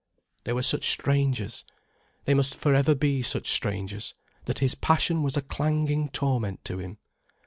They 0.45 0.53
were 0.53 0.63
such 0.63 0.89
strangers, 0.89 1.63
they 2.25 2.33
must 2.33 2.55
for 2.55 2.73
ever 2.73 2.95
be 2.95 3.21
such 3.21 3.47
strangers, 3.51 4.15
that 4.45 4.57
his 4.57 4.73
passion 4.73 5.21
was 5.21 5.37
a 5.37 5.43
clanging 5.43 6.09
torment 6.09 6.65
to 6.65 6.79
him. 6.79 6.97